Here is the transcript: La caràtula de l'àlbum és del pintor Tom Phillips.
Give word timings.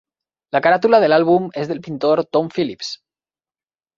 La 0.55 0.61
caràtula 0.67 0.99
de 1.03 1.09
l'àlbum 1.11 1.45
és 1.63 1.69
del 1.71 1.83
pintor 1.87 2.23
Tom 2.37 2.51
Phillips. 2.57 2.91